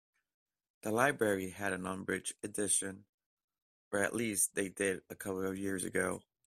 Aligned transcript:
The 0.81 0.89
library 0.91 1.51
have 1.51 1.79
the 1.79 1.87
unabridged 1.87 2.33
edition, 2.41 3.05
or 3.91 3.99
at 3.99 4.15
least 4.15 4.55
they 4.55 4.67
did 4.69 5.03
a 5.11 5.15
couple 5.15 5.45
of 5.45 5.55
years 5.55 5.83
ago. 5.83 6.23